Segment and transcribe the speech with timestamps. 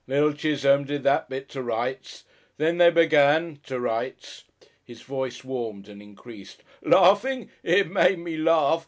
[0.07, 2.23] Little Chisholme did that bit to rights.
[2.57, 4.45] Then they began to rights."
[4.83, 6.63] His voice warmed and increased.
[6.81, 7.51] "Laughing!
[7.61, 8.79] It made me laugh!